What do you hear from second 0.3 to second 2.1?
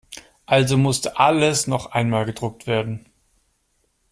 Also musste alles noch